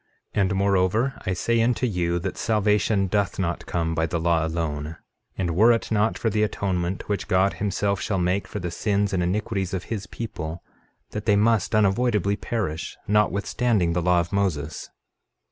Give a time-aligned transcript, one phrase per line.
[0.33, 4.43] 13:28 And moreover, I say unto you, that salvation doth not come by the law
[4.47, 4.97] alone;
[5.37, 9.13] and were it not for the atonement, which God himself shall make for the sins
[9.13, 10.63] and iniquities of his people,
[11.11, 14.89] that they must unavoidably perish, notwithstanding the law of Moses.